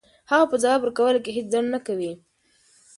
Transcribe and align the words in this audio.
هغه 0.31 0.45
په 0.51 0.55
ځواب 0.63 0.79
ورکولو 0.81 1.23
کې 1.23 1.31
هیڅ 1.37 1.47
ځنډ 1.53 1.67
نه 1.75 1.79
کوي. 1.87 2.13